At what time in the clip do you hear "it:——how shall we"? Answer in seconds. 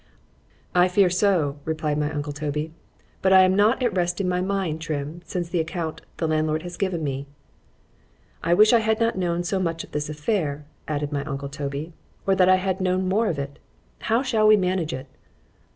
13.37-14.57